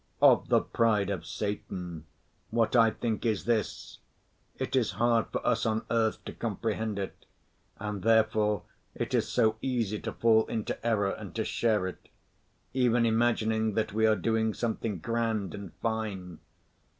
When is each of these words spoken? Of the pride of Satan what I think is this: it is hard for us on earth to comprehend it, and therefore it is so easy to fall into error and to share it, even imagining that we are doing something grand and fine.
Of 0.19 0.49
the 0.49 0.61
pride 0.61 1.11
of 1.11 1.27
Satan 1.27 2.07
what 2.49 2.75
I 2.75 2.89
think 2.89 3.23
is 3.23 3.45
this: 3.45 3.99
it 4.57 4.75
is 4.75 4.93
hard 4.93 5.27
for 5.31 5.45
us 5.45 5.63
on 5.67 5.85
earth 5.91 6.25
to 6.25 6.33
comprehend 6.33 6.97
it, 6.97 7.27
and 7.77 8.01
therefore 8.01 8.63
it 8.95 9.13
is 9.13 9.27
so 9.27 9.57
easy 9.61 9.99
to 9.99 10.11
fall 10.11 10.47
into 10.47 10.83
error 10.83 11.11
and 11.11 11.35
to 11.35 11.45
share 11.45 11.85
it, 11.85 12.09
even 12.73 13.05
imagining 13.05 13.75
that 13.75 13.93
we 13.93 14.07
are 14.07 14.15
doing 14.15 14.55
something 14.55 14.97
grand 14.97 15.53
and 15.53 15.71
fine. 15.83 16.39